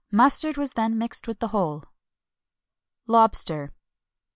Mustard 0.09 0.57
was 0.57 0.73
then 0.73 0.97
mixed 0.97 1.27
with 1.27 1.37
the 1.37 1.49
whole.[XXI 1.49 1.85
263] 3.05 3.67
LOBSTER. 3.67 3.71